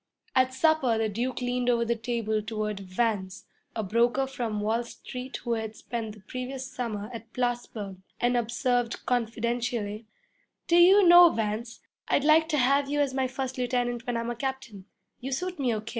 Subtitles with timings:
[0.35, 5.37] At supper the Duke leaned over the table toward Vance, a broker from Wall Street
[5.43, 10.07] who had spent the previous summer at Plattsburg, and observed confidentially,
[10.65, 14.31] 'Do you know, Vance, I'd like to have you as my first lieutenant when I'm
[14.31, 14.85] a captain.
[15.19, 15.83] You suit me O.